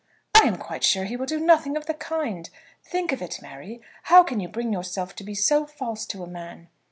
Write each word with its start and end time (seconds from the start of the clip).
"I 0.33 0.47
am 0.47 0.57
quite 0.57 0.83
sure 0.83 1.03
he 1.05 1.15
will 1.15 1.27
do 1.27 1.39
nothing 1.39 1.77
of 1.77 1.85
the 1.85 1.93
kind. 1.93 2.49
Think 2.83 3.11
of 3.11 3.21
it, 3.21 3.37
Mary. 3.39 3.83
How 4.05 4.23
can 4.23 4.39
you 4.39 4.47
bring 4.47 4.73
yourself 4.73 5.15
to 5.17 5.23
be 5.23 5.35
so 5.35 5.67
false 5.67 6.07
to 6.07 6.23
a 6.23 6.27
man?" 6.27 6.69